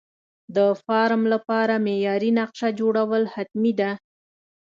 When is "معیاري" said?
1.85-2.31